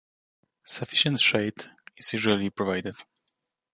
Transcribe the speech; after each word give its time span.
Sufficient 0.65 1.19
shade 1.19 1.69
is 1.95 2.13
usually 2.13 2.49
provided. 2.49 2.95